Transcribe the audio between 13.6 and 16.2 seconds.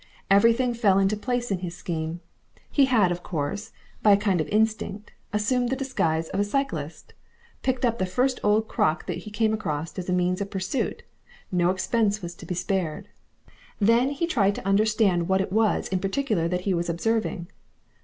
Then he tried to understand what it was in